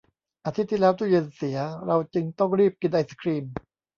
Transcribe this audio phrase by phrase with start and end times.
[0.45, 3.45] อาทิตย์ที่แล้วตู้เย็นเสีย เราจึงต้องรีบกินไอศกรีม